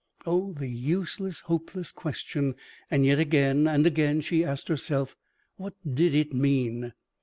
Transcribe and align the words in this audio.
Oh, 0.25 0.53
the 0.53 0.67
useless, 0.67 1.41
hopeless 1.41 1.91
question! 1.91 2.55
And 2.89 3.05
yet, 3.05 3.19
again 3.19 3.67
and 3.67 3.85
again 3.85 4.19
she 4.21 4.43
asked 4.43 4.67
herself: 4.67 5.15
what 5.57 5.75
did 5.93 6.15
it 6.15 6.33
mean? 6.33 6.93